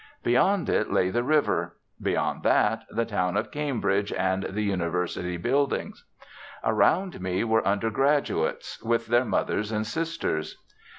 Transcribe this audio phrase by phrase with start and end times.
[0.23, 6.05] Beyond it lay the river; beyond that the town of Cambridge and the University buildings.
[6.63, 10.57] Around me were undergraduates, with their mothers and sisters.